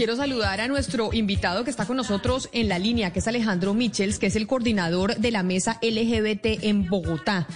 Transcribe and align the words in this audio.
Quiero 0.00 0.16
saludar 0.16 0.62
a 0.62 0.66
nuestro 0.66 1.10
invitado 1.12 1.62
que 1.62 1.68
está 1.68 1.84
con 1.84 1.98
nosotros 1.98 2.48
en 2.52 2.70
la 2.70 2.78
línea, 2.78 3.12
que 3.12 3.18
es 3.18 3.28
Alejandro 3.28 3.74
Michels, 3.74 4.18
que 4.18 4.28
es 4.28 4.36
el 4.36 4.46
coordinador 4.46 5.16
de 5.16 5.30
la 5.30 5.42
mesa 5.42 5.78
LGBT 5.82 6.64
en 6.64 6.88
Bogotá 6.88 7.46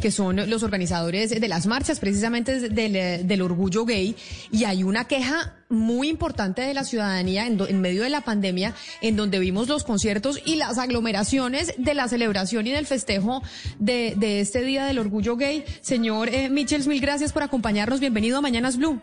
que 0.00 0.10
son 0.10 0.50
los 0.50 0.64
organizadores 0.64 1.30
de 1.30 1.48
las 1.48 1.66
marchas 1.66 2.00
precisamente 2.00 2.70
del, 2.70 3.42
orgullo 3.42 3.84
gay. 3.84 4.16
Y 4.50 4.64
hay 4.64 4.82
una 4.82 5.04
queja 5.04 5.54
muy 5.68 6.08
importante 6.08 6.62
de 6.62 6.74
la 6.74 6.82
ciudadanía 6.82 7.46
en, 7.46 7.80
medio 7.80 8.02
de 8.02 8.08
la 8.08 8.22
pandemia, 8.22 8.74
en 9.00 9.14
donde 9.14 9.38
vimos 9.38 9.68
los 9.68 9.84
conciertos 9.84 10.40
y 10.44 10.56
las 10.56 10.78
aglomeraciones 10.78 11.72
de 11.78 11.94
la 11.94 12.08
celebración 12.08 12.66
y 12.66 12.72
del 12.72 12.86
festejo 12.86 13.42
de, 13.78 14.14
de 14.16 14.40
este 14.40 14.62
Día 14.62 14.86
del 14.86 14.98
Orgullo 14.98 15.36
Gay. 15.36 15.64
Señor 15.82 16.30
eh, 16.30 16.48
Michels, 16.48 16.88
mil 16.88 17.00
gracias 17.00 17.32
por 17.32 17.44
acompañarnos. 17.44 18.00
Bienvenido 18.00 18.38
a 18.38 18.40
Mañanas 18.40 18.76
Blue. 18.76 19.00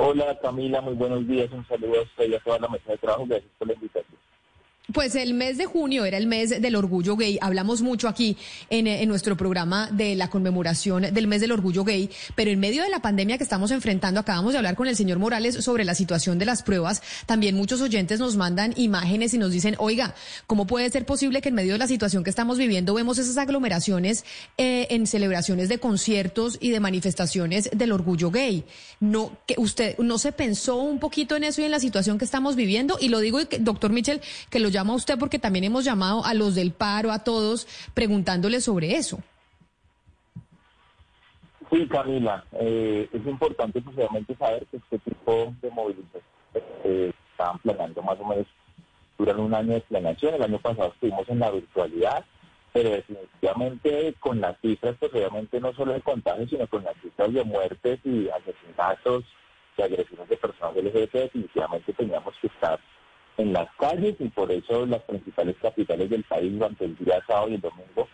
Hola 0.00 0.38
Camila, 0.38 0.80
muy 0.80 0.94
buenos 0.94 1.26
días. 1.26 1.50
Un 1.50 1.66
saludo 1.66 1.98
a 1.98 2.02
usted 2.02 2.28
y 2.28 2.34
a 2.36 2.38
toda 2.38 2.60
la 2.60 2.68
mesa 2.68 2.92
de 2.92 2.98
trabajo. 2.98 3.26
Gracias 3.26 3.50
por 3.58 3.66
la 3.66 3.74
invitación. 3.74 4.27
Pues 4.90 5.14
el 5.16 5.34
mes 5.34 5.58
de 5.58 5.66
junio 5.66 6.06
era 6.06 6.16
el 6.16 6.26
mes 6.26 6.48
del 6.48 6.74
orgullo 6.74 7.14
gay. 7.14 7.38
Hablamos 7.42 7.82
mucho 7.82 8.08
aquí 8.08 8.38
en, 8.70 8.86
en, 8.86 9.06
nuestro 9.06 9.36
programa 9.36 9.90
de 9.92 10.14
la 10.14 10.30
conmemoración 10.30 11.02
del 11.12 11.26
mes 11.26 11.42
del 11.42 11.52
orgullo 11.52 11.84
gay, 11.84 12.08
pero 12.34 12.50
en 12.50 12.58
medio 12.58 12.82
de 12.82 12.88
la 12.88 13.02
pandemia 13.02 13.36
que 13.36 13.44
estamos 13.44 13.70
enfrentando, 13.70 14.18
acabamos 14.18 14.52
de 14.52 14.58
hablar 14.58 14.76
con 14.76 14.88
el 14.88 14.96
señor 14.96 15.18
Morales 15.18 15.62
sobre 15.62 15.84
la 15.84 15.94
situación 15.94 16.38
de 16.38 16.46
las 16.46 16.62
pruebas. 16.62 17.02
También 17.26 17.54
muchos 17.54 17.82
oyentes 17.82 18.18
nos 18.18 18.36
mandan 18.36 18.72
imágenes 18.76 19.34
y 19.34 19.38
nos 19.38 19.52
dicen, 19.52 19.74
oiga, 19.78 20.14
¿cómo 20.46 20.66
puede 20.66 20.88
ser 20.88 21.04
posible 21.04 21.42
que 21.42 21.50
en 21.50 21.56
medio 21.56 21.74
de 21.74 21.78
la 21.78 21.86
situación 21.86 22.24
que 22.24 22.30
estamos 22.30 22.56
viviendo 22.56 22.94
vemos 22.94 23.18
esas 23.18 23.36
aglomeraciones 23.36 24.24
eh, 24.56 24.86
en 24.88 25.06
celebraciones 25.06 25.68
de 25.68 25.78
conciertos 25.80 26.56
y 26.62 26.70
de 26.70 26.80
manifestaciones 26.80 27.68
del 27.74 27.92
orgullo 27.92 28.30
gay? 28.30 28.64
No, 29.00 29.36
que 29.46 29.56
usted 29.58 29.98
no 29.98 30.16
se 30.16 30.32
pensó 30.32 30.76
un 30.76 30.98
poquito 30.98 31.36
en 31.36 31.44
eso 31.44 31.60
y 31.60 31.64
en 31.64 31.72
la 31.72 31.78
situación 31.78 32.16
que 32.16 32.24
estamos 32.24 32.56
viviendo. 32.56 32.96
Y 32.98 33.10
lo 33.10 33.20
digo, 33.20 33.38
doctor 33.60 33.92
Michel, 33.92 34.22
que 34.48 34.60
lo 34.60 34.77
llama 34.78 34.94
usted 34.94 35.18
porque 35.18 35.38
también 35.38 35.64
hemos 35.64 35.84
llamado 35.84 36.24
a 36.24 36.34
los 36.34 36.54
del 36.54 36.72
paro, 36.72 37.10
a 37.10 37.24
todos, 37.24 37.66
preguntándole 37.94 38.60
sobre 38.60 38.96
eso. 38.96 39.18
Sí, 41.70 41.86
Camila, 41.88 42.44
eh, 42.52 43.08
es 43.12 43.26
importante 43.26 43.82
obviamente 43.84 44.34
saber 44.36 44.66
que 44.70 44.78
este 44.78 44.98
tipo 45.00 45.52
de 45.60 45.70
movilizaciones 45.70 46.24
eh, 46.84 47.12
estaban 47.32 47.58
planeando 47.58 48.02
más 48.02 48.18
o 48.20 48.24
menos 48.24 48.46
duran 49.18 49.40
un 49.40 49.52
año 49.52 49.74
de 49.74 49.80
planeación. 49.80 50.34
El 50.34 50.42
año 50.42 50.58
pasado 50.60 50.92
estuvimos 50.94 51.28
en 51.28 51.40
la 51.40 51.50
virtualidad, 51.50 52.24
pero 52.72 52.90
definitivamente 52.90 54.14
con 54.20 54.40
las 54.40 54.58
cifras, 54.60 54.96
pues 54.98 55.12
obviamente 55.12 55.60
no 55.60 55.74
solo 55.74 55.92
de 55.92 56.00
contagios, 56.00 56.48
sino 56.48 56.66
con 56.68 56.84
las 56.84 56.94
cifras 57.02 57.32
de 57.34 57.44
muertes 57.44 58.00
y 58.04 58.28
asesinatos 58.30 59.24
y 59.76 59.82
agresiones 59.82 60.28
de 60.28 60.36
personas 60.36 60.76
LGBT, 60.76 61.12
definitivamente 61.12 61.92
teníamos 61.92 62.34
en 63.48 63.54
las 63.54 63.68
calles 63.78 64.14
y 64.18 64.28
por 64.28 64.52
eso 64.52 64.86
las 64.86 65.02
principales 65.02 65.56
capitales 65.60 66.10
del 66.10 66.22
país 66.24 66.52
durante 66.52 66.84
el 66.84 66.96
día 66.96 67.20
sábado 67.26 67.48
y 67.48 67.54
el 67.54 67.60
domingo 67.60 68.08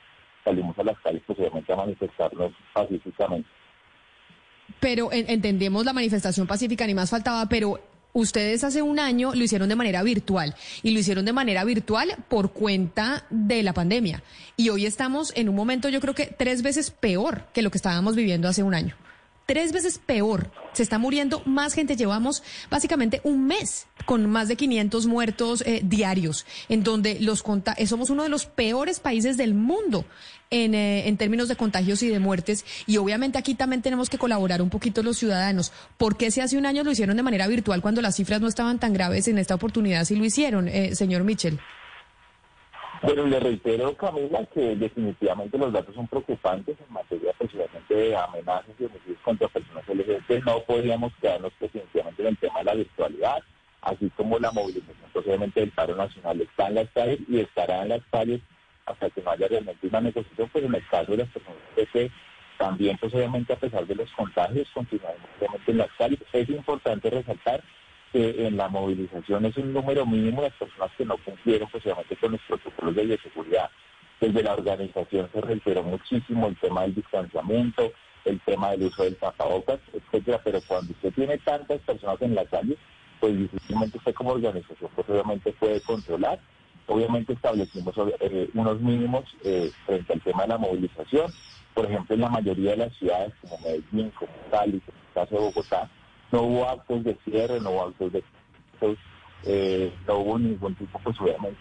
salimos 0.45 0.79
a 0.79 0.85
las 0.85 0.98
calles 1.01 1.23
posiblemente 1.27 1.73
a 1.73 1.77
manifestarnos 1.77 2.53
pacíficamente. 2.73 3.48
Pero 4.81 5.11
entendemos 5.13 5.85
la 5.85 5.92
manifestación 5.92 6.47
pacífica, 6.47 6.86
ni 6.86 6.95
más 6.95 7.11
faltaba, 7.11 7.48
pero 7.48 7.81
ustedes 8.13 8.64
hace 8.64 8.81
un 8.81 8.98
año 8.98 9.35
lo 9.35 9.42
hicieron 9.42 9.69
de 9.69 9.77
manera 9.77 10.03
virtual 10.03 10.55
y 10.83 10.92
lo 10.92 11.01
hicieron 11.01 11.25
de 11.25 11.33
manera 11.33 11.64
virtual 11.64 12.14
por 12.29 12.53
cuenta 12.53 13.27
de 13.31 13.63
la 13.63 13.73
pandemia. 13.73 14.23
Y 14.57 14.69
hoy 14.69 14.87
estamos 14.87 15.33
en 15.37 15.48
un 15.48 15.57
momento 15.57 15.89
yo 15.89 16.01
creo 16.01 16.14
que 16.14 16.27
tres 16.27 16.63
veces 16.63 16.91
peor 16.91 17.47
que 17.53 17.63
lo 17.63 17.70
que 17.70 17.79
estábamos 17.79 18.14
viviendo 18.14 18.48
hace 18.48 18.63
un 18.63 18.75
año 18.75 18.97
tres 19.47 19.73
veces 19.73 19.99
peor. 19.99 20.51
Se 20.73 20.83
está 20.83 20.99
muriendo 20.99 21.43
más 21.45 21.75
gente. 21.75 21.97
Llevamos 21.97 22.43
básicamente 22.71 23.21
un 23.25 23.47
mes 23.47 23.87
con 24.07 24.29
más 24.29 24.49
de 24.49 24.57
500 24.57 25.07
muertos 25.07 25.63
eh, 25.67 25.81
diarios, 25.85 26.47
en 26.69 26.83
donde 26.83 27.19
los 27.21 27.43
conta 27.43 27.75
eh, 27.79 27.87
somos 27.87 28.11
uno 28.11 28.23
de 28.23 28.29
los 28.29 28.47
peores 28.47 29.01
países 29.01 29.37
del 29.37 29.55
mundo 29.55 30.05
en, 30.51 30.75
eh, 30.75 31.09
en, 31.09 31.17
términos 31.17 31.49
de 31.49 31.57
contagios 31.57 32.03
y 32.03 32.09
de 32.09 32.19
muertes. 32.19 32.65
Y 32.87 32.97
obviamente 32.97 33.39
aquí 33.39 33.55
también 33.55 33.83
tenemos 33.83 34.11
que 34.11 34.19
colaborar 34.19 34.63
un 34.63 34.71
poquito 34.71 35.03
los 35.03 35.19
ciudadanos. 35.19 35.73
¿Por 35.97 36.17
qué 36.17 36.31
si 36.31 36.41
hace 36.41 36.59
un 36.59 36.67
año 36.67 36.83
lo 36.83 36.91
hicieron 36.91 37.17
de 37.17 37.23
manera 37.23 37.47
virtual 37.47 37.81
cuando 37.81 38.03
las 38.03 38.17
cifras 38.17 38.41
no 38.41 38.49
estaban 38.49 38.79
tan 38.79 38.93
graves 38.93 39.29
en 39.29 39.39
esta 39.39 39.55
oportunidad? 39.55 40.05
Si 40.05 40.17
lo 40.17 40.25
hicieron, 40.25 40.69
señor 40.95 41.25
Michel. 41.25 41.61
Bueno, 43.05 43.27
le 43.27 43.39
reitero, 43.39 43.95
Camila, 43.98 44.47
que 44.47 44.77
definitivamente 44.77 45.59
los 45.59 45.70
datos 45.70 45.95
son 45.95 46.09
preocupantes 46.09 46.75
en 46.81 46.91
materia 46.91 47.35
precisamente 47.37 47.95
de 47.95 48.17
amenazas 48.17 48.70
y 48.79 48.85
homicidios 48.87 49.19
contra 49.23 49.47
personas 49.48 49.87
LGBT. 49.87 50.42
No 50.47 50.61
podríamos 50.61 51.13
quedarnos 51.20 51.53
definitivamente 51.61 52.27
en 52.27 52.37
tema 52.37 52.61
de 52.61 52.64
la 52.64 52.75
virtualidad, 52.75 53.43
así 53.83 54.11
como 54.17 54.39
la 54.39 54.51
movilización 54.53 55.11
posiblemente 55.13 55.61
del 55.61 55.70
paro 55.73 55.95
nacional 55.95 56.41
está 56.41 56.69
en 56.69 56.77
las 56.77 56.91
calles 56.93 57.19
y 57.29 57.41
estará 57.41 57.83
en 57.83 57.91
las 57.91 58.03
calles 58.11 58.41
hasta 58.87 59.11
que 59.11 59.20
no 59.20 59.33
haya 59.33 59.48
realmente 59.48 59.87
una 59.87 60.01
negociación, 60.01 60.48
pues 60.51 60.64
en 60.64 60.75
el 60.75 60.89
caso 60.89 61.13
de 61.13 61.19
las 61.19 61.29
personas 61.29 61.59
LGBT 61.77 62.11
también 62.59 62.97
posiblemente 62.97 63.53
a 63.53 63.57
pesar 63.57 63.87
de 63.87 63.95
los 63.97 64.11
contagios 64.13 64.69
continuaremos 64.73 65.29
en 65.67 65.79
las 65.79 65.91
calles. 65.98 66.20
Es 66.33 66.48
importante 66.48 67.11
resaltar 67.11 67.63
que 68.14 68.47
en 68.47 68.57
la 68.57 68.69
movilización 68.69 69.45
es 69.45 69.57
un 69.57 69.73
número 69.73 70.07
mínimo 70.07 70.42
de 70.42 70.51
personas 70.52 70.92
que 70.97 71.05
no 71.05 71.17
cumplieron 71.19 71.69
posiblemente 71.69 72.14
con 72.14 72.30
los 72.30 72.41
protocolos 72.42 72.95
de 72.95 73.07
bioseguridad. 73.07 73.69
Desde 74.20 74.41
la 74.41 74.55
organización 74.55 75.29
se 75.33 75.41
reiteró 75.41 75.83
muchísimo 75.83 76.47
el 76.47 76.57
tema 76.61 76.83
del 76.83 76.95
distanciamiento, 76.95 77.91
el 78.25 78.41
tema 78.42 78.70
del 78.70 78.85
uso 78.85 79.02
del 79.02 79.17
tapabocas, 79.17 79.80
etcétera, 79.92 80.41
pero 80.45 80.61
cuando 80.69 80.92
usted 80.92 81.13
tiene 81.13 81.39
tantas 81.39 81.80
personas 81.80 82.23
en 82.23 82.36
la 82.36 82.45
calle, 82.45 82.77
pues 83.19 83.36
difícilmente 83.36 83.98
usted 83.98 84.14
como 84.14 84.31
organización 84.31 84.91
pues 84.95 85.08
obviamente 85.08 85.52
puede 85.58 85.81
controlar. 85.81 86.39
Obviamente 86.86 87.33
establecimos 87.33 87.96
eh, 88.20 88.48
unos 88.55 88.81
mínimos 88.81 89.25
eh, 89.42 89.73
frente 89.86 90.13
al 90.13 90.20
tema 90.20 90.42
de 90.42 90.48
la 90.51 90.58
movilización. 90.58 91.33
Por 91.75 91.86
ejemplo, 91.86 92.14
en 92.14 92.20
la 92.20 92.29
mayoría 92.29 92.70
de 92.73 92.77
las 92.77 92.96
ciudades 92.96 93.33
como 93.41 93.58
Medellín, 93.58 94.11
como 94.11 94.31
Cali, 94.52 94.79
como 94.79 94.98
el 94.98 95.14
caso 95.14 95.35
de 95.35 95.41
Bogotá, 95.41 95.91
no 96.34 96.42
hubo 96.42 96.68
actos 96.68 97.05
de 97.05 97.17
cierre, 97.24 97.61
no 97.61 97.70
hubo 97.70 97.86
actos 97.86 98.12
de... 98.12 98.24
Eh, 99.46 99.92
no 100.06 100.18
hubo 100.18 100.39
ningún 100.39 100.74
tipo, 100.74 100.98
pues 100.98 101.20
obviamente, 101.20 101.58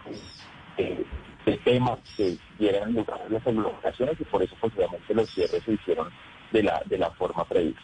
eh, 0.77 1.05
de 1.45 1.57
temas 1.57 1.99
que 2.15 2.37
dieran 2.57 2.93
lugar 2.93 3.21
a 3.21 3.29
las 3.29 3.45
aglomeraciones 3.45 4.15
y 4.19 4.23
por 4.23 4.41
eso, 4.41 4.55
pues 4.59 4.73
obviamente, 4.75 5.13
los 5.13 5.29
cierres 5.29 5.61
se 5.63 5.73
hicieron 5.73 6.07
de 6.51 6.63
la, 6.63 6.81
de 6.85 6.97
la 6.97 7.11
forma 7.11 7.45
prevista. 7.45 7.81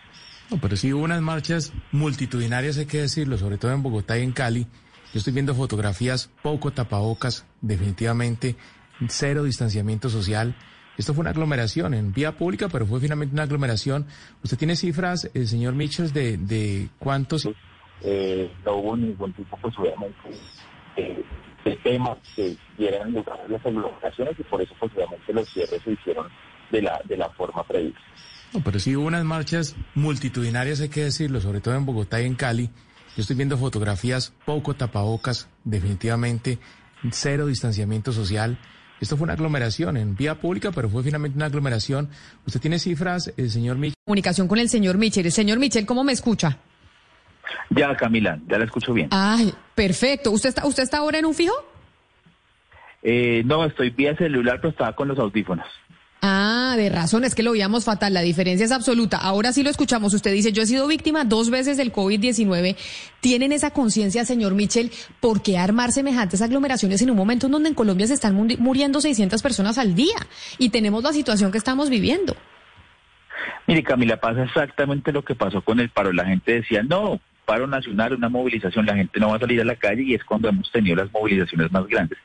No, 0.50 0.58
pero 0.58 0.76
sí 0.78 0.94
hubo 0.94 1.04
unas 1.04 1.22
marchas 1.22 1.74
multitudinarias, 1.92 2.78
hay 2.78 2.86
que 2.86 3.02
decirlo, 3.02 3.38
sobre 3.38 3.58
todo 3.58 3.72
en 3.72 3.84
Bogotá 3.84 4.18
y 4.18 4.24
en 4.24 4.32
Cali. 4.32 4.66
Yo 5.14 5.20
estoy 5.20 5.34
viendo 5.34 5.54
fotografías, 5.54 6.32
poco 6.42 6.72
tapabocas, 6.72 7.46
definitivamente, 7.62 8.56
cero 9.10 9.44
distanciamiento 9.44 10.10
social. 10.10 10.56
Esto 11.00 11.14
fue 11.14 11.22
una 11.22 11.30
aglomeración 11.30 11.94
en 11.94 12.12
vía 12.12 12.34
pública, 12.34 12.68
pero 12.68 12.86
fue 12.86 13.00
finalmente 13.00 13.34
una 13.34 13.44
aglomeración. 13.44 14.06
¿Usted 14.44 14.58
tiene 14.58 14.76
cifras, 14.76 15.32
el 15.34 15.48
señor 15.48 15.74
Michels, 15.74 16.14
de, 16.14 16.36
de 16.36 16.90
cuántos? 17.00 17.48
Eh, 18.02 18.52
no 18.66 18.76
hubo 18.76 18.98
ningún 18.98 19.32
tipo, 19.32 19.58
pues 19.62 19.74
obviamente, 19.80 20.20
eh, 20.98 21.24
de 21.64 21.76
temas 21.78 22.18
que 22.36 22.54
dieran 22.78 23.14
lugar 23.14 23.40
a 23.40 23.48
las 23.48 23.66
aglomeraciones 23.66 24.38
y 24.38 24.44
por 24.44 24.62
eso, 24.62 24.74
pues 24.78 24.92
obviamente, 24.94 25.32
los 25.32 25.48
cierres 25.48 25.82
se 25.82 25.94
hicieron 25.94 26.28
de 26.70 26.82
la, 26.82 27.02
de 27.06 27.16
la 27.16 27.30
forma 27.30 27.64
prevista. 27.64 28.02
No, 28.54 28.60
pero 28.62 28.78
sí 28.78 28.94
hubo 28.94 29.08
unas 29.08 29.24
marchas 29.24 29.78
multitudinarias, 29.96 30.82
hay 30.82 30.90
que 30.90 31.06
decirlo, 31.06 31.40
sobre 31.40 31.62
todo 31.62 31.76
en 31.76 31.86
Bogotá 31.86 32.22
y 32.22 32.26
en 32.26 32.36
Cali. 32.36 32.72
Yo 33.16 33.22
estoy 33.22 33.38
viendo 33.38 33.58
fotografías, 33.58 34.34
poco 34.44 34.74
tapabocas, 34.74 35.48
definitivamente, 35.64 36.60
cero 37.10 37.46
distanciamiento 37.46 38.12
social. 38.12 38.60
Esto 39.00 39.16
fue 39.16 39.26
una 39.26 39.34
aglomeración 39.34 39.98
en 39.98 40.16
vía 40.16 40.36
pública, 40.36 40.72
pero 40.72 40.90
fue 40.90 41.04
finalmente 41.04 41.38
una 41.38 41.46
aglomeración. 41.46 42.10
¿Usted 42.46 42.60
tiene 42.60 42.80
cifras, 42.80 43.34
el 43.38 43.50
señor 43.50 43.78
Michel? 43.78 43.96
Comunicación 44.06 44.48
con 44.48 44.60
el 44.60 44.70
señor 44.70 44.98
Michel. 44.98 45.26
El 45.26 45.32
señor 45.32 45.60
Michel, 45.60 45.86
¿cómo 45.86 46.04
me 46.04 46.12
escucha? 46.12 46.58
Ya, 47.70 47.96
Camila, 47.96 48.40
ya 48.48 48.58
la 48.58 48.66
escucho 48.66 48.94
bien. 48.94 49.08
Ay, 49.12 49.54
perfecto. 49.76 50.32
¿Usted 50.32 50.50
está, 50.50 50.66
usted 50.66 50.84
está 50.84 50.98
ahora 50.98 51.20
en 51.20 51.26
un 51.26 51.34
fijo? 51.34 51.54
Eh, 53.02 53.44
no, 53.46 53.64
estoy 53.66 53.92
vía 53.92 54.16
celular, 54.18 54.58
pero 54.58 54.70
estaba 54.70 54.96
con 54.96 55.08
los 55.08 55.18
audífonos. 55.18 55.66
Ah, 56.22 56.74
de 56.76 56.90
razón, 56.90 57.24
es 57.24 57.34
que 57.34 57.44
lo 57.44 57.54
veíamos 57.54 57.86
fatal, 57.86 58.14
la 58.14 58.22
diferencia 58.22 58.66
es 58.66 58.74
absoluta. 58.74 59.18
Ahora 59.18 59.54
sí 59.54 59.64
lo 59.64 59.70
escuchamos, 59.70 60.14
usted 60.14 60.34
dice, 60.34 60.52
yo 60.52 60.64
he 60.64 60.66
sido 60.66 60.86
víctima 60.86 61.24
dos 61.24 61.50
veces 61.50 61.78
del 61.78 61.94
COVID-19. 61.94 62.76
¿Tienen 63.22 63.54
esa 63.54 63.72
conciencia, 63.72 64.26
señor 64.26 64.54
Mitchell, 64.54 64.92
por 65.22 65.42
qué 65.42 65.58
armar 65.58 65.94
semejantes 65.94 66.42
aglomeraciones 66.42 67.02
en 67.02 67.12
un 67.12 67.18
momento 67.18 67.46
en 67.46 67.54
donde 67.54 67.70
en 67.70 67.76
Colombia 67.76 68.06
se 68.06 68.16
están 68.16 68.36
muriendo 68.36 69.00
600 69.00 69.42
personas 69.42 69.78
al 69.78 69.96
día 69.96 70.18
y 70.58 70.70
tenemos 70.70 71.04
la 71.04 71.14
situación 71.14 71.54
que 71.54 71.58
estamos 71.58 71.90
viviendo? 71.90 72.36
Mire, 73.66 73.84
Camila, 73.84 74.18
pasa 74.18 74.44
exactamente 74.44 75.14
lo 75.14 75.24
que 75.24 75.36
pasó 75.36 75.62
con 75.62 75.80
el 75.80 75.90
paro. 75.90 76.12
La 76.12 76.26
gente 76.26 76.54
decía, 76.54 76.84
no, 76.84 77.22
paro 77.50 77.66
nacional, 77.66 78.14
una 78.14 78.30
movilización, 78.30 78.86
la 78.86 78.96
gente 78.96 79.20
no 79.20 79.30
va 79.30 79.38
a 79.38 79.40
salir 79.40 79.60
a 79.60 79.66
la 79.66 79.76
calle 79.76 80.04
y 80.04 80.14
es 80.14 80.24
cuando 80.24 80.50
hemos 80.50 80.72
tenido 80.72 80.98
las 80.98 81.12
movilizaciones 81.12 81.72
más 81.72 81.88
grandes. 81.88 82.20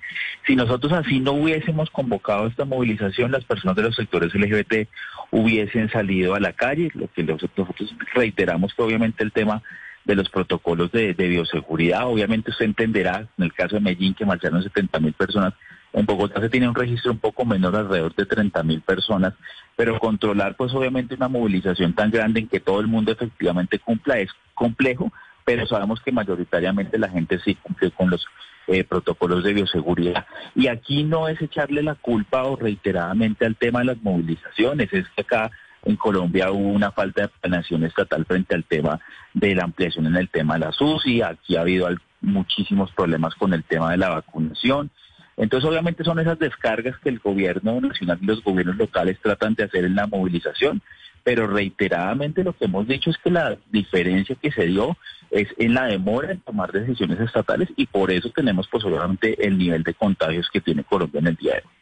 Si 0.46 0.54
nosotros 0.54 0.92
así 0.92 1.18
no 1.18 1.32
hubiésemos 1.32 1.88
convocado 1.88 2.46
esta 2.46 2.66
movilización, 2.66 3.32
las 3.32 3.46
personas 3.46 3.74
de 3.74 3.84
los 3.84 3.96
sectores 3.96 4.34
LGBT 4.34 4.86
hubiesen 5.30 5.88
salido 5.88 6.34
a 6.34 6.40
la 6.40 6.52
calle, 6.52 6.90
lo 6.92 7.08
que 7.08 7.22
nosotros 7.22 7.68
reiteramos 8.12 8.74
que 8.74 8.82
obviamente 8.82 9.24
el 9.24 9.32
tema 9.32 9.62
de 10.04 10.14
los 10.14 10.28
protocolos 10.28 10.92
de, 10.92 11.14
bioseguridad, 11.14 12.06
obviamente 12.06 12.50
usted 12.50 12.66
entenderá, 12.66 13.26
en 13.38 13.44
el 13.44 13.54
caso 13.54 13.76
de 13.76 13.80
Medellín 13.80 14.12
que 14.12 14.26
marcharon 14.26 14.62
70 14.62 15.00
mil 15.00 15.14
personas, 15.14 15.54
en 15.94 16.06
Bogotá 16.06 16.40
se 16.40 16.50
tiene 16.50 16.68
un 16.68 16.74
registro 16.74 17.12
un 17.12 17.18
poco 17.18 17.44
menor, 17.44 17.76
alrededor 17.76 18.14
de 18.14 18.26
30 18.26 18.62
mil 18.64 18.80
personas, 18.80 19.34
pero 19.76 19.98
controlar 20.00 20.56
pues 20.56 20.74
obviamente 20.74 21.14
una 21.14 21.28
movilización 21.28 21.94
tan 21.94 22.10
grande 22.10 22.40
en 22.40 22.48
que 22.48 22.60
todo 22.60 22.80
el 22.80 22.88
mundo 22.88 23.12
efectivamente 23.12 23.78
cumpla 23.78 24.18
es 24.18 24.30
complejo, 24.54 25.12
pero 25.44 25.66
sabemos 25.66 26.00
que 26.00 26.10
mayoritariamente 26.10 26.98
la 26.98 27.08
gente 27.08 27.38
sí 27.44 27.54
cumple 27.54 27.92
con 27.92 28.10
los 28.10 28.26
eh, 28.66 28.82
protocolos 28.82 29.44
de 29.44 29.52
bioseguridad. 29.52 30.26
Y 30.56 30.66
aquí 30.66 31.04
no 31.04 31.28
es 31.28 31.40
echarle 31.40 31.82
la 31.82 31.94
culpa 31.94 32.42
o 32.44 32.56
reiteradamente 32.56 33.46
al 33.46 33.56
tema 33.56 33.80
de 33.80 33.86
las 33.86 34.02
movilizaciones, 34.02 34.92
es 34.92 35.06
que 35.10 35.22
acá 35.22 35.52
en 35.84 35.96
Colombia 35.96 36.50
hubo 36.50 36.70
una 36.70 36.90
falta 36.90 37.22
de 37.22 37.28
planeación 37.28 37.84
estatal 37.84 38.24
frente 38.24 38.54
al 38.54 38.64
tema 38.64 38.98
de 39.32 39.54
la 39.54 39.64
ampliación 39.64 40.06
en 40.06 40.16
el 40.16 40.28
tema 40.28 40.54
de 40.54 40.60
la 40.60 40.72
SUSI, 40.72 41.22
aquí 41.22 41.56
ha 41.56 41.60
habido 41.60 41.88
muchísimos 42.20 42.90
problemas 42.92 43.34
con 43.34 43.52
el 43.52 43.62
tema 43.64 43.90
de 43.90 43.98
la 43.98 44.08
vacunación, 44.08 44.90
entonces, 45.36 45.68
obviamente 45.68 46.04
son 46.04 46.18
esas 46.20 46.38
descargas 46.38 46.96
que 46.98 47.08
el 47.08 47.18
gobierno 47.18 47.80
nacional 47.80 48.18
y 48.20 48.26
los 48.26 48.42
gobiernos 48.42 48.76
locales 48.76 49.18
tratan 49.20 49.54
de 49.54 49.64
hacer 49.64 49.84
en 49.84 49.94
la 49.94 50.06
movilización, 50.06 50.80
pero 51.24 51.46
reiteradamente 51.46 52.44
lo 52.44 52.52
que 52.52 52.66
hemos 52.66 52.86
dicho 52.86 53.10
es 53.10 53.18
que 53.18 53.30
la 53.30 53.56
diferencia 53.70 54.36
que 54.40 54.52
se 54.52 54.66
dio 54.66 54.96
es 55.30 55.48
en 55.58 55.74
la 55.74 55.86
demora 55.86 56.30
en 56.30 56.40
tomar 56.40 56.70
decisiones 56.70 57.18
estatales 57.18 57.68
y 57.76 57.86
por 57.86 58.10
eso 58.10 58.30
tenemos 58.30 58.68
pues 58.68 58.84
obviamente 58.84 59.44
el 59.44 59.58
nivel 59.58 59.82
de 59.82 59.94
contagios 59.94 60.48
que 60.52 60.60
tiene 60.60 60.84
Colombia 60.84 61.20
en 61.20 61.26
el 61.28 61.36
día 61.36 61.54
de 61.54 61.62
hoy. 61.64 61.73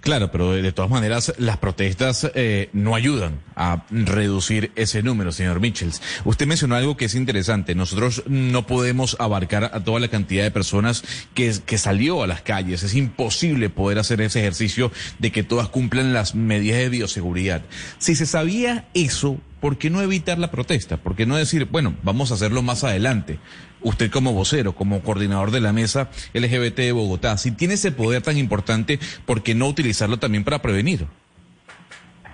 Claro, 0.00 0.30
pero 0.32 0.52
de 0.52 0.72
todas 0.72 0.90
maneras 0.90 1.34
las 1.36 1.58
protestas 1.58 2.30
eh, 2.34 2.70
no 2.72 2.94
ayudan 2.94 3.40
a 3.54 3.84
reducir 3.90 4.72
ese 4.74 5.02
número, 5.02 5.30
señor 5.30 5.60
Michels. 5.60 6.00
Usted 6.24 6.46
mencionó 6.46 6.74
algo 6.74 6.96
que 6.96 7.04
es 7.04 7.14
interesante. 7.14 7.74
Nosotros 7.74 8.22
no 8.26 8.66
podemos 8.66 9.16
abarcar 9.20 9.64
a 9.64 9.84
toda 9.84 10.00
la 10.00 10.08
cantidad 10.08 10.42
de 10.42 10.50
personas 10.50 11.04
que, 11.34 11.54
que 11.66 11.76
salió 11.76 12.22
a 12.22 12.26
las 12.26 12.40
calles. 12.40 12.82
Es 12.82 12.94
imposible 12.94 13.68
poder 13.68 13.98
hacer 13.98 14.22
ese 14.22 14.40
ejercicio 14.40 14.90
de 15.18 15.32
que 15.32 15.42
todas 15.42 15.68
cumplan 15.68 16.14
las 16.14 16.34
medidas 16.34 16.78
de 16.78 16.88
bioseguridad. 16.88 17.60
Si 17.98 18.16
se 18.16 18.24
sabía 18.24 18.88
eso, 18.94 19.38
¿por 19.60 19.76
qué 19.78 19.90
no 19.90 20.00
evitar 20.00 20.38
la 20.38 20.50
protesta? 20.50 20.96
¿Por 20.96 21.14
qué 21.14 21.26
no 21.26 21.36
decir, 21.36 21.66
bueno, 21.70 21.94
vamos 22.02 22.30
a 22.30 22.34
hacerlo 22.34 22.62
más 22.62 22.84
adelante? 22.84 23.38
Usted 23.82 24.10
como 24.10 24.32
vocero, 24.32 24.74
como 24.74 25.00
coordinador 25.00 25.50
de 25.50 25.60
la 25.60 25.72
mesa 25.72 26.10
LGBT 26.34 26.76
de 26.76 26.92
Bogotá, 26.92 27.36
si 27.38 27.52
tiene 27.52 27.74
ese 27.74 27.92
poder 27.92 28.22
tan 28.22 28.36
importante, 28.36 28.98
¿por 29.26 29.42
qué 29.42 29.54
no 29.54 29.68
utilizarlo 29.68 30.18
también 30.18 30.44
para 30.44 30.60
prevenir? 30.60 31.06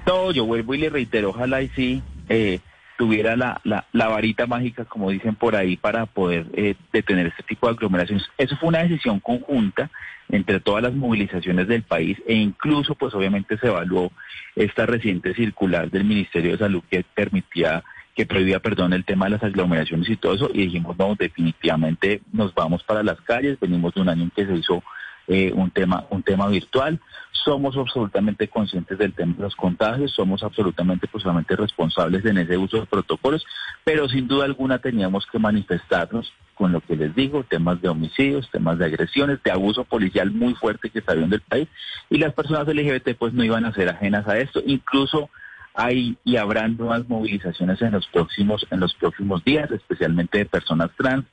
No, 0.06 0.30
yo 0.30 0.44
vuelvo 0.46 0.74
y 0.74 0.78
le 0.78 0.90
reitero, 0.90 1.30
ojalá 1.30 1.62
y 1.62 1.68
sí 1.70 2.02
eh, 2.28 2.60
tuviera 2.96 3.36
la, 3.36 3.60
la, 3.64 4.08
varita 4.08 4.46
mágica, 4.46 4.84
como 4.84 5.10
dicen 5.10 5.34
por 5.34 5.56
ahí, 5.56 5.76
para 5.76 6.06
poder 6.06 6.46
eh, 6.54 6.74
detener 6.92 7.26
este 7.26 7.42
tipo 7.42 7.66
de 7.66 7.74
aglomeraciones. 7.74 8.26
Eso 8.38 8.56
fue 8.56 8.68
una 8.70 8.82
decisión 8.82 9.20
conjunta 9.20 9.90
entre 10.28 10.60
todas 10.60 10.82
las 10.82 10.94
movilizaciones 10.94 11.68
del 11.68 11.82
país 11.82 12.18
e 12.26 12.34
incluso, 12.34 12.94
pues 12.94 13.14
obviamente 13.14 13.58
se 13.58 13.68
evaluó 13.68 14.10
esta 14.54 14.86
reciente 14.86 15.34
circular 15.34 15.90
del 15.90 16.04
Ministerio 16.04 16.52
de 16.52 16.58
Salud 16.58 16.82
que 16.90 17.04
permitía 17.14 17.84
que 18.16 18.24
prohibía, 18.24 18.60
perdón, 18.60 18.94
el 18.94 19.04
tema 19.04 19.26
de 19.26 19.32
las 19.32 19.42
aglomeraciones 19.42 20.08
y 20.08 20.16
todo 20.16 20.34
eso, 20.34 20.50
y 20.52 20.62
dijimos, 20.62 20.96
no, 20.98 21.14
definitivamente 21.16 22.22
nos 22.32 22.54
vamos 22.54 22.82
para 22.82 23.02
las 23.02 23.20
calles, 23.20 23.60
venimos 23.60 23.92
de 23.92 24.00
un 24.00 24.08
año 24.08 24.22
en 24.22 24.30
que 24.30 24.46
se 24.46 24.56
hizo 24.56 24.82
eh, 25.28 25.52
un 25.54 25.70
tema 25.70 26.06
un 26.10 26.22
tema 26.22 26.48
virtual. 26.48 27.00
Somos 27.44 27.76
absolutamente 27.76 28.48
conscientes 28.48 28.98
del 28.98 29.12
tema 29.12 29.34
de 29.36 29.42
los 29.42 29.54
contagios, 29.54 30.12
somos 30.12 30.42
absolutamente 30.42 31.06
posiblemente 31.06 31.56
pues, 31.56 31.68
responsables 31.68 32.24
en 32.24 32.38
ese 32.38 32.56
uso 32.56 32.80
de 32.80 32.86
protocolos, 32.86 33.44
pero 33.84 34.08
sin 34.08 34.26
duda 34.26 34.46
alguna 34.46 34.78
teníamos 34.78 35.26
que 35.26 35.38
manifestarnos 35.38 36.32
con 36.54 36.72
lo 36.72 36.80
que 36.80 36.96
les 36.96 37.14
digo, 37.14 37.44
temas 37.44 37.80
de 37.82 37.88
homicidios, 37.88 38.50
temas 38.50 38.78
de 38.78 38.86
agresiones, 38.86 39.42
de 39.42 39.50
abuso 39.52 39.84
policial 39.84 40.30
muy 40.30 40.54
fuerte 40.54 40.90
que 40.90 41.00
está 41.00 41.14
viendo 41.14 41.36
el 41.36 41.42
país, 41.42 41.68
y 42.08 42.18
las 42.18 42.32
personas 42.32 42.66
LGBT 42.66 43.14
pues 43.16 43.34
no 43.34 43.44
iban 43.44 43.66
a 43.66 43.74
ser 43.74 43.90
ajenas 43.90 44.26
a 44.26 44.38
esto, 44.38 44.62
incluso 44.66 45.28
hay 45.74 46.16
y 46.24 46.36
habrá 46.36 46.66
nuevas 46.66 47.06
movilizaciones 47.08 47.80
en 47.82 47.92
los 47.92 48.06
próximos 48.08 48.66
en 48.70 48.80
los 48.80 48.94
próximos 48.94 49.44
días, 49.44 49.70
especialmente 49.70 50.38
de 50.38 50.46
personas 50.46 50.90
trans, 50.96 51.26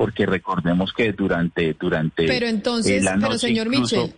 porque 0.00 0.24
recordemos 0.24 0.94
que 0.94 1.12
durante 1.12 1.76
durante 1.78 2.26
pero 2.26 2.46
entonces 2.46 3.06
pero 3.20 3.36
señor 3.36 3.68
Michel 3.68 4.14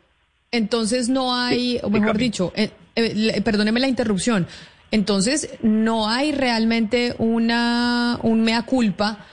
entonces 0.53 1.09
no 1.09 1.35
hay 1.35 1.81
o 1.83 1.91
mejor 1.91 2.17
dicho 2.17 2.53
eh, 2.55 2.71
eh, 2.95 3.43
perdóneme 3.43 3.81
la 3.81 3.89
interrupción 3.89 4.47
entonces 4.93 5.59
no 5.61 6.09
hay 6.09 6.31
realmente 6.31 7.17
una 7.19 8.21
un 8.23 8.43
mea 8.43 8.63
culpa 8.63 9.27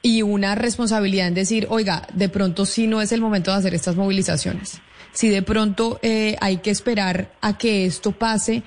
y 0.00 0.22
una 0.22 0.54
responsabilidad 0.54 1.28
en 1.28 1.34
decir 1.34 1.66
oiga 1.68 2.08
de 2.14 2.30
pronto 2.30 2.64
sí 2.64 2.86
no 2.86 3.02
es 3.02 3.12
el 3.12 3.20
momento 3.20 3.50
de 3.50 3.58
hacer 3.58 3.74
estas 3.74 3.94
movilizaciones. 3.94 4.80
Si 5.12 5.28
de 5.28 5.42
pronto 5.42 5.98
eh, 6.00 6.36
hay 6.40 6.58
que 6.58 6.70
esperar 6.70 7.32
a 7.42 7.58
que 7.58 7.84
esto 7.84 8.12
pase 8.12 8.62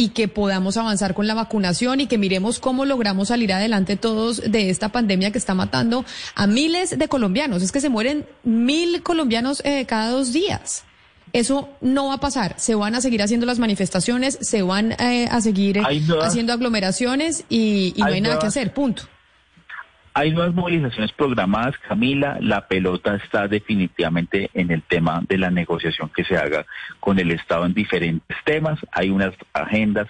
y 0.00 0.10
que 0.10 0.28
podamos 0.28 0.76
avanzar 0.76 1.12
con 1.12 1.26
la 1.26 1.34
vacunación 1.34 2.00
y 2.00 2.06
que 2.06 2.18
miremos 2.18 2.60
cómo 2.60 2.84
logramos 2.84 3.28
salir 3.28 3.52
adelante 3.52 3.96
todos 3.96 4.40
de 4.40 4.70
esta 4.70 4.90
pandemia 4.90 5.32
que 5.32 5.38
está 5.38 5.54
matando 5.54 6.04
a 6.36 6.46
miles 6.46 6.96
de 6.96 7.08
colombianos. 7.08 7.64
Es 7.64 7.72
que 7.72 7.80
se 7.80 7.88
mueren 7.88 8.24
mil 8.44 9.02
colombianos 9.02 9.60
eh, 9.64 9.86
cada 9.86 10.10
dos 10.10 10.32
días. 10.32 10.84
Eso 11.32 11.68
no 11.80 12.06
va 12.06 12.14
a 12.14 12.20
pasar. 12.20 12.54
Se 12.58 12.76
van 12.76 12.94
a 12.94 13.00
seguir 13.00 13.22
haciendo 13.22 13.44
las 13.44 13.58
manifestaciones, 13.58 14.38
se 14.40 14.62
van 14.62 14.92
eh, 14.92 15.28
a 15.32 15.40
seguir 15.40 15.82
haciendo 16.22 16.52
aglomeraciones 16.52 17.44
y, 17.48 17.92
no 17.98 18.06
hay 18.06 18.20
nada 18.20 18.38
que 18.38 18.46
hacer. 18.46 18.72
Punto. 18.72 19.02
Hay 20.18 20.32
nuevas 20.32 20.52
movilizaciones 20.52 21.12
programadas, 21.12 21.78
Camila. 21.78 22.38
La 22.40 22.66
pelota 22.66 23.14
está 23.14 23.46
definitivamente 23.46 24.50
en 24.52 24.72
el 24.72 24.82
tema 24.82 25.22
de 25.28 25.38
la 25.38 25.48
negociación 25.48 26.08
que 26.08 26.24
se 26.24 26.36
haga 26.36 26.66
con 26.98 27.20
el 27.20 27.30
Estado 27.30 27.64
en 27.66 27.72
diferentes 27.72 28.36
temas. 28.44 28.80
Hay 28.90 29.10
unas 29.10 29.32
agendas 29.52 30.08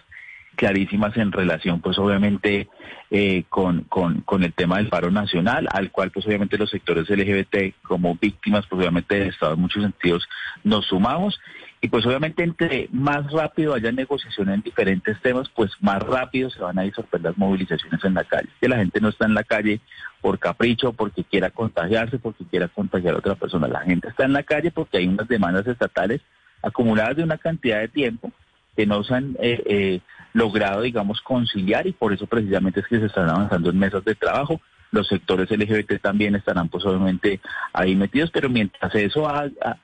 clarísimas 0.56 1.14
en 1.18 1.30
relación, 1.30 1.82
pues 1.82 1.98
obviamente, 1.98 2.68
eh, 3.10 3.44
con, 3.50 3.82
con, 3.82 4.22
con, 4.22 4.44
el 4.44 4.54
tema 4.54 4.78
del 4.78 4.88
paro 4.88 5.10
nacional, 5.10 5.68
al 5.70 5.90
cual, 5.90 6.10
pues 6.10 6.24
obviamente, 6.26 6.56
los 6.56 6.70
sectores 6.70 7.10
LGBT 7.10 7.74
como 7.82 8.14
víctimas, 8.14 8.64
pues 8.66 8.80
obviamente 8.80 9.14
del 9.14 9.28
Estado 9.28 9.52
en 9.52 9.60
muchos 9.60 9.82
sentidos 9.82 10.26
nos 10.64 10.86
sumamos. 10.86 11.38
Y 11.80 11.88
pues 11.88 12.04
obviamente 12.06 12.42
entre 12.42 12.88
más 12.90 13.30
rápido 13.30 13.74
haya 13.74 13.92
negociación 13.92 14.50
en 14.50 14.62
diferentes 14.62 15.20
temas, 15.20 15.48
pues 15.54 15.70
más 15.80 16.02
rápido 16.02 16.50
se 16.50 16.60
van 16.60 16.78
a 16.78 16.82
disolver 16.82 17.20
las 17.20 17.38
movilizaciones 17.38 18.04
en 18.04 18.14
la 18.14 18.24
calle. 18.24 18.48
Que 18.60 18.68
la 18.68 18.78
gente 18.78 19.00
no 19.00 19.10
está 19.10 19.26
en 19.26 19.34
la 19.34 19.44
calle 19.44 19.80
por 20.20 20.38
capricho, 20.38 20.92
porque 20.92 21.22
quiera 21.22 21.50
contagiarse, 21.50 22.18
porque 22.18 22.44
quiera 22.44 22.66
contagiar 22.68 23.14
a 23.14 23.18
otra 23.18 23.36
persona. 23.36 23.68
La 23.68 23.80
gente 23.82 24.08
está 24.08 24.24
en 24.24 24.32
la 24.32 24.42
calle 24.42 24.72
porque 24.72 24.98
hay 24.98 25.06
unas 25.06 25.28
demandas 25.28 25.66
estatales 25.66 26.20
acumuladas 26.62 27.16
de 27.16 27.22
una 27.22 27.38
cantidad 27.38 27.78
de 27.78 27.88
tiempo 27.88 28.32
que 28.76 28.86
no 28.86 29.02
se 29.04 29.14
han 29.14 29.36
eh, 29.40 29.62
eh, 29.66 30.00
logrado, 30.32 30.82
digamos, 30.82 31.20
conciliar 31.20 31.86
y 31.86 31.92
por 31.92 32.12
eso 32.12 32.26
precisamente 32.26 32.80
es 32.80 32.86
que 32.86 32.98
se 32.98 33.06
están 33.06 33.28
avanzando 33.28 33.70
en 33.70 33.78
mesas 33.78 34.04
de 34.04 34.14
trabajo. 34.14 34.60
Los 34.90 35.08
sectores 35.08 35.50
LGBT 35.50 36.00
también 36.00 36.34
estarán 36.34 36.68
pues 36.68 36.84
obviamente 36.86 37.40
ahí 37.72 37.94
metidos, 37.94 38.30
pero 38.30 38.48
mientras 38.48 38.94
eso, 38.94 39.28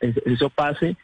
eso 0.00 0.50
pase, 0.50 0.96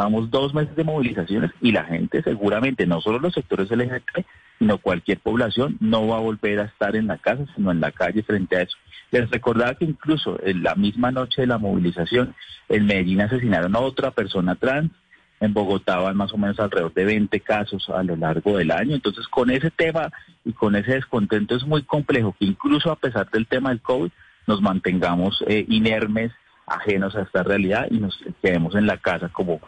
Vamos 0.00 0.30
dos 0.30 0.54
meses 0.54 0.74
de 0.76 0.82
movilizaciones 0.82 1.50
y 1.60 1.72
la 1.72 1.84
gente 1.84 2.22
seguramente, 2.22 2.86
no 2.86 3.02
solo 3.02 3.18
los 3.18 3.34
sectores 3.34 3.70
LGBT, 3.70 4.24
sino 4.58 4.78
cualquier 4.78 5.18
población, 5.18 5.76
no 5.78 6.06
va 6.06 6.16
a 6.16 6.20
volver 6.20 6.58
a 6.58 6.64
estar 6.64 6.96
en 6.96 7.06
la 7.06 7.18
casa, 7.18 7.44
sino 7.54 7.70
en 7.70 7.80
la 7.80 7.92
calle 7.92 8.22
frente 8.22 8.56
a 8.56 8.62
eso. 8.62 8.78
Les 9.10 9.28
recordaba 9.28 9.74
que 9.74 9.84
incluso 9.84 10.40
en 10.42 10.62
la 10.62 10.74
misma 10.74 11.10
noche 11.10 11.42
de 11.42 11.48
la 11.48 11.58
movilización, 11.58 12.34
en 12.70 12.86
Medellín 12.86 13.20
asesinaron 13.20 13.76
a 13.76 13.80
otra 13.80 14.10
persona 14.10 14.54
trans, 14.54 14.90
en 15.38 15.52
Bogotá 15.52 15.98
van 15.98 16.16
más 16.16 16.32
o 16.32 16.38
menos 16.38 16.58
alrededor 16.60 16.94
de 16.94 17.04
20 17.04 17.38
casos 17.40 17.90
a 17.90 18.02
lo 18.02 18.16
largo 18.16 18.56
del 18.56 18.70
año. 18.70 18.94
Entonces, 18.94 19.28
con 19.28 19.50
ese 19.50 19.70
tema 19.70 20.10
y 20.46 20.54
con 20.54 20.76
ese 20.76 20.92
descontento 20.92 21.56
es 21.56 21.66
muy 21.66 21.82
complejo 21.82 22.34
que 22.38 22.46
incluso 22.46 22.90
a 22.90 22.96
pesar 22.96 23.28
del 23.28 23.46
tema 23.46 23.68
del 23.68 23.82
COVID 23.82 24.10
nos 24.46 24.62
mantengamos 24.62 25.44
eh, 25.46 25.66
inermes, 25.68 26.32
ajenos 26.66 27.14
a 27.16 27.22
esta 27.22 27.42
realidad 27.42 27.86
y 27.90 27.98
nos 27.98 28.18
quedemos 28.40 28.74
en 28.76 28.86
la 28.86 28.96
casa 28.96 29.28
como 29.28 29.60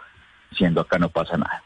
siendo 0.53 0.81
acá 0.81 0.99
no 0.99 1.09
pasa 1.09 1.37
nada. 1.37 1.63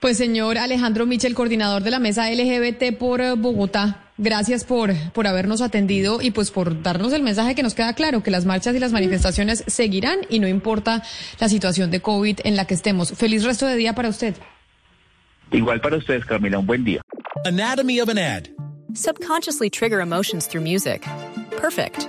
Pues 0.00 0.18
señor 0.18 0.58
Alejandro 0.58 1.06
Michel, 1.06 1.34
coordinador 1.34 1.82
de 1.82 1.90
la 1.90 1.98
mesa 1.98 2.30
LGBT 2.30 2.96
por 2.98 3.22
eh, 3.22 3.32
Bogotá, 3.36 4.02
gracias 4.18 4.64
por, 4.64 4.94
por 5.12 5.26
habernos 5.26 5.62
atendido 5.62 6.20
y 6.20 6.30
pues 6.30 6.50
por 6.50 6.82
darnos 6.82 7.12
el 7.14 7.22
mensaje 7.22 7.54
que 7.54 7.62
nos 7.62 7.74
queda 7.74 7.94
claro, 7.94 8.22
que 8.22 8.30
las 8.30 8.44
marchas 8.44 8.76
y 8.76 8.80
las 8.80 8.92
manifestaciones 8.92 9.64
seguirán 9.66 10.18
y 10.28 10.40
no 10.40 10.48
importa 10.48 11.02
la 11.40 11.48
situación 11.48 11.90
de 11.90 12.00
COVID 12.00 12.40
en 12.44 12.56
la 12.56 12.66
que 12.66 12.74
estemos. 12.74 13.12
Feliz 13.12 13.44
resto 13.44 13.66
de 13.66 13.76
día 13.76 13.94
para 13.94 14.10
usted. 14.10 14.34
Igual 15.52 15.80
para 15.80 15.96
ustedes, 15.96 16.24
Camila, 16.26 16.58
un 16.58 16.66
buen 16.66 16.84
día. 16.84 17.00
Anatomy 17.46 18.00
of 18.00 18.10
an 18.10 18.18
ad. 18.18 18.48
Subconsciously 18.94 19.70
trigger 19.70 20.00
emotions 20.00 20.46
through 20.46 20.64
music. 20.64 21.06
Perfect. 21.60 22.08